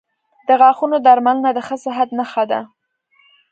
[0.47, 2.59] •د غاښونو درملنه د ښه صحت نښه ده.